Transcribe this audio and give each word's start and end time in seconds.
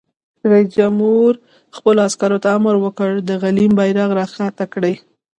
رئیس 0.51 0.69
جمهور 0.77 1.31
خپلو 1.75 1.99
عسکرو 2.07 2.37
ته 2.43 2.47
امر 2.57 2.75
وکړ؛ 2.85 3.11
د 3.27 3.29
غلیم 3.41 3.71
بیرغ 3.79 4.09
راکښته 4.19 4.65
کړئ! 4.73 4.95